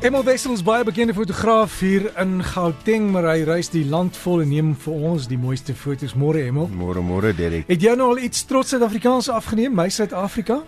[0.00, 4.48] Emel Wessels baie bekende fotograaf hier in Gauteng, maar hy reis die land vol en
[4.48, 6.14] neem vir ons die mooiste foto's.
[6.16, 6.70] Môre Emel.
[6.72, 7.66] Môre môre Derek.
[7.68, 10.62] Het jy nou al iets trots Suid-Afrikaans afgeneem, my Suid-Afrika?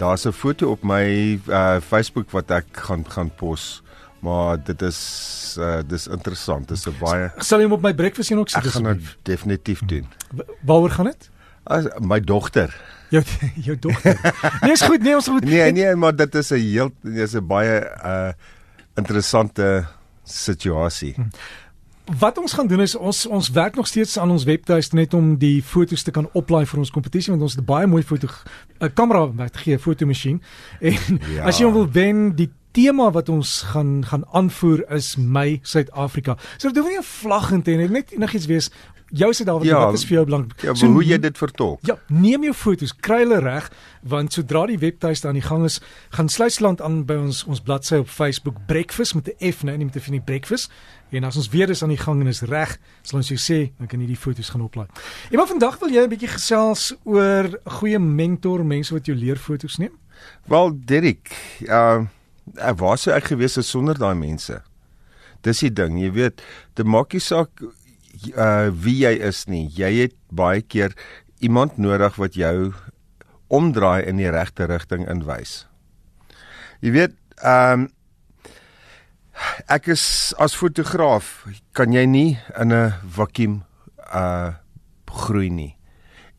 [0.00, 3.82] Daar's 'n foto op my uh Facebook wat ek gaan gaan pos.
[4.20, 6.68] Maar dit is uh dis interessant.
[6.68, 8.96] Dit is 'n baie Sal jy hom op my breakfast sien ook sit Ek gaan
[8.96, 10.08] dit definitief doen.
[10.64, 11.30] Waaroor gaan dit?
[11.64, 12.72] As my dogter.
[13.10, 13.22] Jou
[13.66, 14.16] jou dogter.
[14.62, 15.44] Nee, is goed, nee, ons goed.
[15.44, 18.32] Nee, nee, maar dit is 'n heel dis 'n baie uh
[18.94, 19.86] interessante
[20.24, 21.14] situasie.
[21.14, 21.28] Hm.
[22.18, 25.38] Wat ons gaan doen is ons ons werk nog steeds aan ons webtuiste net om
[25.40, 28.28] die fotos te kan oplaai vir ons kompetisie want ons het baie mooi foto
[28.80, 30.42] 'n kamera wat gee fotomasjien
[30.80, 31.44] en ja.
[31.44, 36.36] as jy wil wen die tema wat ons gaan gaan aanvoer is my Suid-Afrika.
[36.58, 38.70] So dit hoef nie 'n vlag in te hê net enigiets wees
[39.14, 40.62] jou Suid-Afrika ja, wat is vir jou belangrik.
[40.66, 41.82] Ja, so, hoe jy dit vertolk.
[41.86, 43.70] Ja, neem jou fotos, kry hulle reg
[44.04, 45.78] want sodra die webtuiste aan die gang is,
[46.12, 49.86] gaan Sluisland aan by ons ons bladsy op Facebook Breakfast met 'n F, nee, nie
[49.86, 50.70] met 'n F nie, Breakfast.
[51.10, 53.72] En as ons weer is aan die gang en is reg, sal ons jou sê,
[53.78, 54.86] dan kan jy die foto's gaan oplaai.
[55.30, 59.36] En maar vandag wil jy 'n bietjie gesels oor goeie mentor, mense wat jou leer
[59.36, 59.92] foto's neem.
[60.46, 61.30] Wel, Derek,
[61.68, 62.04] uh
[62.56, 64.62] ek was so ek gewees het sonder daai mense.
[65.40, 66.42] Dis die ding, jy weet,
[66.74, 67.50] dit maak nie saak
[68.32, 69.68] uh wie jy is nie.
[69.68, 70.94] Jy het baie keer
[71.40, 72.72] iemand nodig wat jou
[73.48, 75.66] omdraai in die regte rigting inwys.
[76.80, 77.90] Jy weet, ehm um,
[79.66, 83.62] ek is as fotograaf, kan jy nie in 'n vakuum
[84.14, 84.54] uh
[85.14, 85.76] groei nie.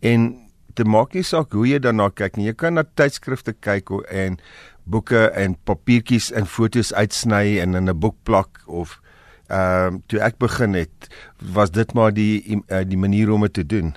[0.01, 2.47] En dit maak nie saak hoe jy daarna kyk nie.
[2.49, 4.37] Jy kan na tydskrifte kyk en
[4.83, 8.99] boeke en papiertjies en foto's uitsny en in 'n boek plak of
[9.47, 11.09] ehm um, toe ek begin het
[11.53, 13.95] was dit maar die uh, die manier om dit te doen.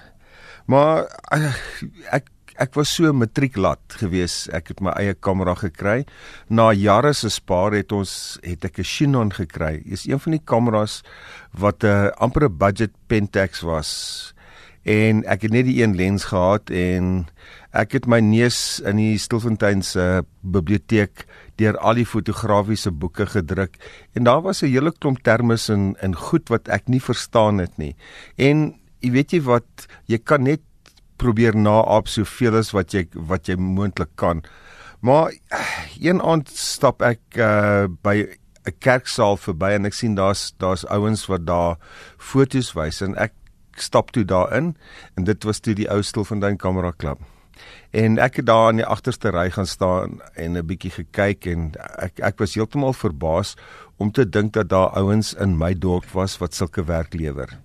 [0.66, 1.54] Maar uh,
[2.12, 4.48] ek ek was so matrieklat gewees.
[4.52, 6.02] Ek het my eie kamera gekry.
[6.50, 9.82] Na jare se spaar het ons het ek 'n Canon gekry.
[9.86, 11.02] Dis een van die kameras
[11.52, 14.34] wat 'n uh, amper 'n budget Pentax was.
[14.88, 17.26] En ek het net die een lens gehad en
[17.76, 21.26] ek het my neus in die Stilfontein se biblioteek
[21.60, 23.76] deur al die fotografiese boeke gedruk
[24.16, 27.76] en daar was 'n hele klomp termes en en goed wat ek nie verstaan het
[27.78, 27.96] nie.
[28.38, 30.60] En jy weet jy wat jy kan net
[31.18, 34.42] probeer naap soveel as wat jy wat jy moontlik kan.
[35.00, 35.32] Maar
[36.00, 38.26] een aand stap ek uh, by
[38.66, 41.76] 'n kerksaal verby en ek sien daar's daar's ouens wat daar
[42.18, 43.32] fotos wys en ek
[43.82, 44.76] stap toe daarin
[45.14, 47.18] en dit was toe die ou Stilfontein Kamera Klub.
[47.90, 51.72] En ek het daar in die agterste ry gaan staan en 'n bietjie gekyk en
[51.98, 53.56] ek ek was heeltemal verbaas
[53.96, 57.58] om te dink dat daar ouens in my dorp was wat sulke werk lewer.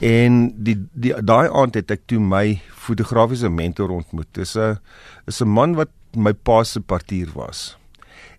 [0.00, 4.28] En die die daai aand het ek toe my fotografiese mentor ontmoet.
[4.32, 4.78] Dis 'n
[5.26, 7.76] is 'n man wat my pa se partier was.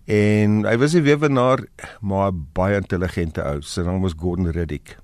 [0.06, 1.66] En hy was 'n weewenaar,
[2.00, 3.60] maar baie intelligente ou.
[3.60, 4.96] Sy naam was Gordon Riddick.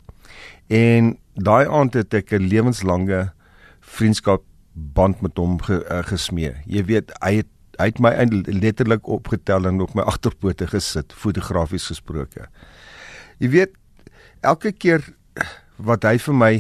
[0.67, 3.33] En daai aand het ek 'n lewenslange
[3.81, 4.43] vriendskap
[4.73, 6.55] band met hom ge, uh, gesmee.
[6.67, 8.13] Jy weet, hy het hy het my
[8.47, 12.47] letterlik opgetel en op my agterpote gesit, fotografies gesproke.
[13.39, 13.73] Jy weet,
[14.41, 15.03] elke keer
[15.77, 16.53] wat hy vir my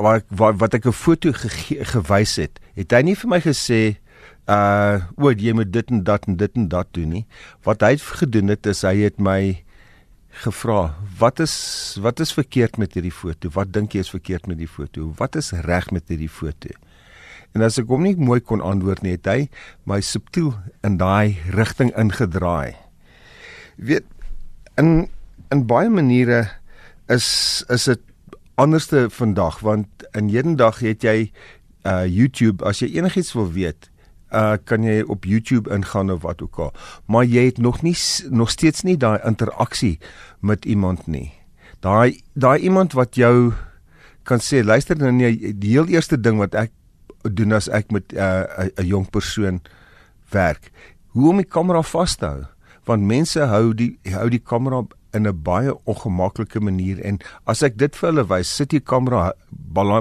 [0.00, 4.00] wat wat ek 'n foto ge, gewys het, het hy nie vir my gesê
[4.48, 7.26] uh oor jy moet dit en dat en dit en dat doen nie.
[7.62, 9.62] Wat hy gedoen het is hy het my
[10.30, 13.48] gevra, "Wat is wat is verkeerd met hierdie foto?
[13.52, 15.12] Wat dink jy is verkeerd met die foto?
[15.16, 16.68] Wat is reg met hierdie foto?"
[17.52, 19.48] En as ek hom nie mooi kon antwoord nie, het hy
[19.84, 20.54] my subtiel
[20.86, 22.76] in daai rigting ingedraai.
[23.76, 24.04] Weet
[24.78, 25.08] in
[25.50, 26.48] in baie maniere
[27.08, 28.00] is is dit
[28.54, 31.32] anderste vandag want in hedendag het jy
[31.88, 33.89] uh YouTube as jy enigiets wil weet
[34.32, 36.72] uh kan jy op YouTube ingaan of wat ook al
[37.06, 37.96] maar jy het nog nie
[38.30, 39.98] nog steeds nie daai interaksie
[40.40, 41.32] met iemand nie
[41.80, 43.52] daai daai iemand wat jou
[44.22, 46.70] kan sê luister nou nee die heel eerste ding wat ek
[47.22, 49.60] doen as ek met 'n uh, 'n jong persoon
[50.30, 50.70] werk.
[51.12, 52.44] Hoe om die kamera vas te hou?
[52.84, 57.76] Want mense hou die hou die kamera in 'n baie ongemaklike manier en as ek
[57.78, 59.32] dit vir hulle wys, sit jy kamera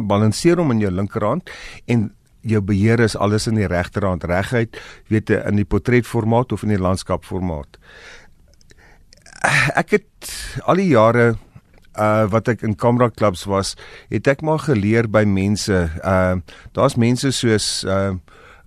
[0.08, 1.50] balanseer hom in jou linkerhand
[1.88, 2.12] en
[2.42, 4.78] jou beheer is alles in die regterhand reguit,
[5.12, 7.80] weet jy in die portretformaat of in die landskapformaat.
[9.80, 10.34] Ek het
[10.68, 11.34] al die jare
[12.00, 13.74] uh wat ek in kamera klubs was,
[14.12, 15.88] het ek maar geleer by mense.
[16.04, 16.40] Uh
[16.78, 18.16] daar's mense soos uh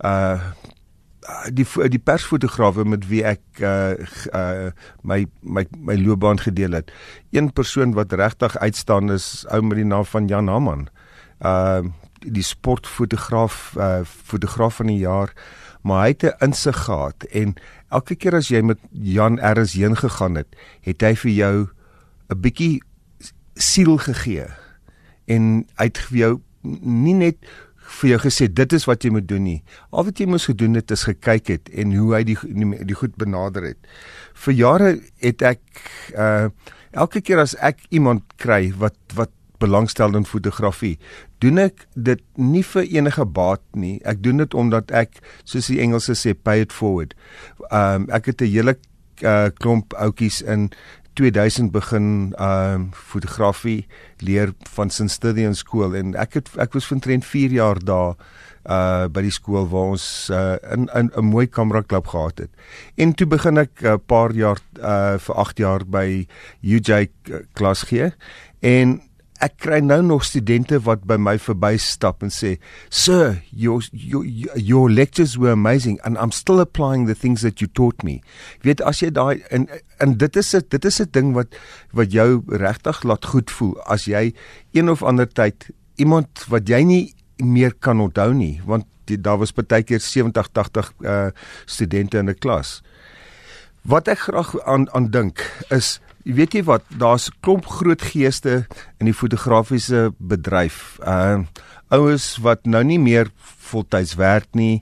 [0.05, 0.53] uh
[1.55, 3.95] die die persfotograwe met wie ek uh,
[4.35, 4.71] uh
[5.07, 6.91] my my my loopbaan gedeel het.
[7.31, 10.89] Een persoon wat regtig uitstaan is ou met die naam van Jan Haman.
[11.41, 11.87] Uh
[12.25, 15.33] die sportfotograaf uh fotograaf van die jaar
[15.83, 17.55] maar hy het 'n insig gehad en
[17.91, 21.69] elke keer as jy met Jan Erns heen gegaan het, het hy vir jou
[22.31, 22.83] 'n bietjie
[23.55, 24.49] siel gegee
[25.27, 26.41] en hy het vir jou
[26.83, 27.37] nie net
[28.01, 29.63] vir jou gesê dit is wat jy moet doen nie.
[29.91, 32.95] Al wat jy moes gedoen het is gekyk het en hoe hy die die, die
[32.97, 33.79] goed benader het.
[34.35, 35.61] Vir jare het ek
[36.17, 36.49] uh
[36.93, 39.31] elke keer as ek iemand kry wat wat
[39.62, 40.97] belangstel in fotografie,
[41.44, 43.99] doen ek dit nie vir enige baat nie.
[44.09, 47.14] Ek doen dit omdat ek soos die Engelse sê pay it forward.
[47.70, 48.76] Um ek het 'n hele
[49.23, 50.70] uh, klomp outjies in
[51.14, 53.87] 2000 begin um fotografie
[54.19, 55.11] leer van St.
[55.11, 58.17] Stithian skool en ek het ek was vintrent 4 jaar daar
[58.62, 62.50] uh by die skool waar ons uh, in 'n mooi kamera klub gehad het.
[62.97, 66.26] En toe begin ek 'n uh, paar jaar uh vir 8 jaar by
[66.62, 67.11] UJ
[67.53, 68.12] klas gee
[68.61, 69.00] en
[69.43, 72.55] ek kry nou nog studente wat by my verbystap en sê
[72.89, 74.23] sir your, your
[74.55, 78.21] your lectures were amazing and I'm still applying the things that you taught me.
[78.62, 79.67] Weet as jy daai en
[79.99, 81.59] en dit is 'n dit is 'n ding wat
[81.93, 84.33] wat jou regtig laat goed voel as jy
[84.73, 89.39] een of ander tyd iemand wat jy nie meer kan onthou nie want die, daar
[89.39, 91.31] was baie keer 70 80 uh,
[91.67, 92.83] studente in 'n klas.
[93.83, 98.63] Wat ek graag aan aan dink is Jy weet jy wat, daar's klomp groot geeste
[99.03, 101.01] in die fotografiese bedryf.
[101.03, 101.45] Uh
[101.93, 103.29] oues wat nou nie meer
[103.69, 104.81] voltyds werk nie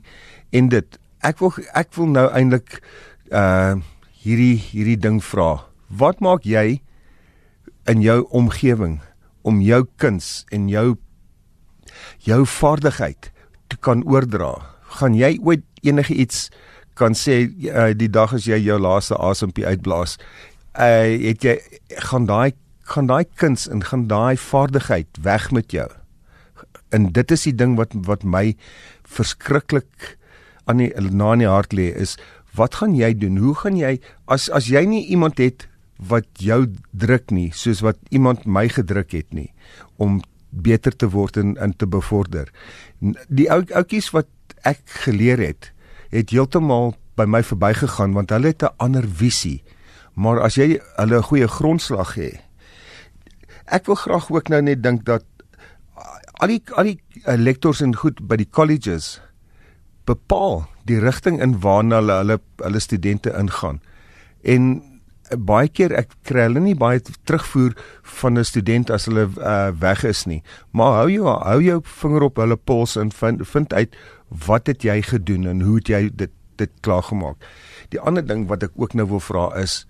[0.55, 0.95] en dit
[1.27, 2.77] ek wil ek wil nou eintlik
[3.35, 3.75] uh
[4.21, 5.65] hierdie hierdie ding vra.
[5.89, 6.79] Wat maak jy
[7.89, 8.99] in jou omgewing
[9.41, 10.93] om jou kuns en jou
[12.21, 13.31] jou vaardigheid
[13.67, 14.53] te kan oordra?
[15.01, 16.51] Gaan jy ooit enige iets
[16.93, 20.17] kan sê uh, die dag as jy jou laaste asempie uitblaas
[20.77, 21.57] uh, het jy
[22.07, 22.53] gaan daai
[22.91, 25.87] gaan daai kuns en gaan daai vaardigheid weg met jou.
[26.91, 28.55] En dit is die ding wat wat my
[29.07, 30.17] verskriklik
[30.65, 32.17] aan die na in die hart lê is
[32.55, 33.37] wat gaan jy doen?
[33.37, 35.67] Hoe gaan jy as as jy nie iemand het
[36.01, 39.51] wat jou druk nie soos wat iemand my gedruk het nie
[40.01, 40.19] om
[40.49, 42.49] beter te word en in te bevorder.
[43.29, 44.27] Die ou oudjies wat
[44.67, 45.71] ek geleer het,
[46.11, 49.63] het heeltemal by my verbygegaan want hulle het 'n ander visie
[50.13, 52.41] maar as jy hulle 'n goeie grondslag het.
[53.65, 55.23] Ek wil graag ook nou net dink dat
[56.41, 59.19] al die al die uh, lektors en goed by die colleges
[60.09, 63.81] bepaal die rigting in waarna hulle hulle hulle studente ingaan.
[64.41, 67.77] En uh, baie keer ek kry hulle nie baie terugvoer
[68.19, 70.41] van 'n student as hulle uh, weg is nie.
[70.71, 73.95] Maar hou jou hou jou vinger op hulle pols en vind vind uit
[74.47, 77.37] wat het jy gedoen en hoe het jy dit dit klaar gemaak.
[77.89, 79.85] Die ander ding wat ek ook nou wil vra is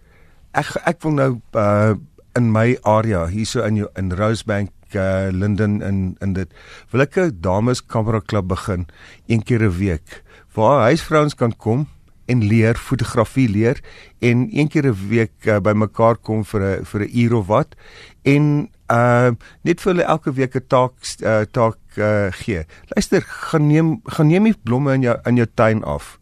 [0.54, 1.96] ek ek wil nou uh
[2.40, 6.52] in my area hierso in jou in Rosebank uh Linden in in dit
[6.92, 8.88] wil ek 'n dames kamera klub begin
[9.28, 10.24] een keer 'n week
[10.56, 11.88] waar huisvrouens kan kom
[12.26, 13.80] en leer fotografie leer
[14.20, 17.48] en een keer 'n week uh, by mekaar kom vir 'n vir 'n uur of
[17.48, 17.76] wat
[18.24, 19.32] en uh
[19.64, 20.94] net vir hulle elke week 'n taak
[21.24, 22.66] uh, taak uh, gee.
[22.96, 26.20] Luister, gaan neem gaan neem die blomme in jou in jou tuin af.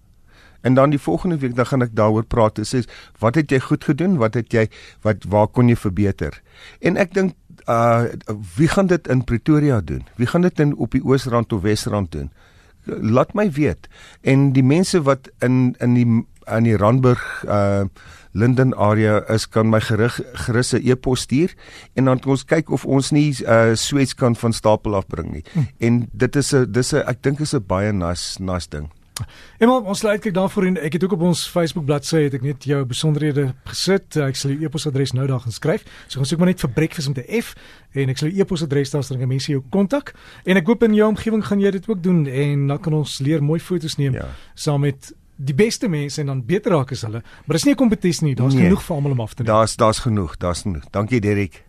[0.61, 2.83] En dan die volgende week dan gaan ek daaroor praat en sê
[3.19, 4.17] wat het jy goed gedoen?
[4.17, 4.67] Wat het jy
[5.01, 6.41] wat waar kon jy verbeter?
[6.79, 7.35] En ek dink
[7.69, 8.03] uh
[8.57, 10.03] wie gaan dit in Pretoria doen?
[10.15, 12.31] Wie gaan dit in op die Oosrand of Wesrand doen?
[12.85, 13.87] Laat my weet.
[14.21, 16.07] En die mense wat in in die
[16.49, 17.85] in die Randburg uh
[18.31, 21.53] Linden area is kan my gerig gerus 'n e-pos stuur
[21.93, 25.43] en dan kan ons kyk of ons nie uh Swets kan van stapel afbring nie.
[25.53, 25.59] Hm.
[25.77, 28.89] En dit is 'n dis 'n ek dink is 'n baie nice nice ding.
[29.57, 32.41] Emma, ons lê uitkyk daarvoor en ek het ook op ons Facebook bladsy het ek
[32.45, 34.17] net jou besonderhede gesit.
[34.17, 35.85] Ek sal jou e-posadres nou daar gaan skryf.
[36.07, 37.55] So gaan soek maar net vir breakfast met 'n F
[37.93, 40.13] en ek sal jou e-posadres daar sodat mense jou kontak.
[40.45, 43.19] En ek hoop in jou omgewing gaan jy dit ook doen en dan kan ons
[43.19, 44.29] leer mooi foto's neem ja.
[44.55, 47.21] saam met die beste mense en dan beter raak as hulle.
[47.45, 48.35] Maar dis nie 'n kompetisie nie.
[48.35, 49.53] Daar's nee, genoeg vir almal om af te neem.
[49.53, 50.37] Daar's daar's genoeg.
[50.37, 50.83] Daar's genoeg.
[50.91, 51.68] Dankie Derek.